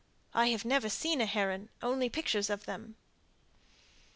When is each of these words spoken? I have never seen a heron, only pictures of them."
I 0.33 0.47
have 0.47 0.65
never 0.65 0.89
seen 0.89 1.21
a 1.21 1.27
heron, 1.27 1.69
only 1.83 2.09
pictures 2.09 2.49
of 2.49 2.65
them." 2.65 2.95